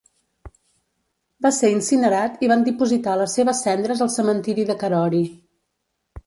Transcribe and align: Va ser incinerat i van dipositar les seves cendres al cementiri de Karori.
Va 1.45 1.51
ser 1.57 1.69
incinerat 1.73 2.41
i 2.47 2.49
van 2.53 2.63
dipositar 2.69 3.13
les 3.21 3.37
seves 3.41 3.61
cendres 3.67 4.03
al 4.07 4.11
cementiri 4.15 4.67
de 4.71 4.79
Karori. 4.87 5.23